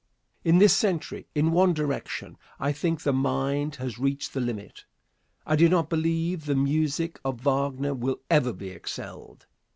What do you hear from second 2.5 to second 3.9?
I think the mind